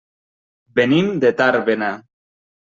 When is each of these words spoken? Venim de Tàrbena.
Venim 0.79 1.13
de 1.25 1.33
Tàrbena. 1.43 1.93